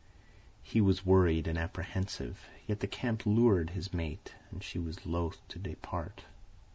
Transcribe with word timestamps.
He 0.63 0.81
was 0.81 1.05
worried 1.05 1.45
and 1.45 1.59
apprehensive, 1.59 2.49
yet 2.65 2.79
the 2.79 2.87
camp 2.87 3.23
lured 3.23 3.69
his 3.77 3.93
mate 3.93 4.33
and 4.49 4.63
she 4.63 4.79
was 4.79 5.05
loath 5.05 5.47
to 5.49 5.59
depart. 5.59 6.23